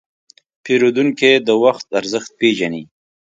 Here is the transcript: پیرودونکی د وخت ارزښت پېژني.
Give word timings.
پیرودونکی 0.63 1.33
د 1.47 1.49
وخت 1.63 1.87
ارزښت 1.99 2.29
پېژني. 2.39 2.83